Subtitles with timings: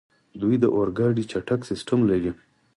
[0.41, 2.31] دوی د اورګاډي چټک سیسټم لري.